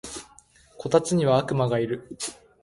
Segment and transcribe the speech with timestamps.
[0.79, 2.17] こたつには悪魔がいる